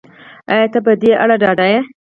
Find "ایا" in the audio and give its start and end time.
0.51-0.65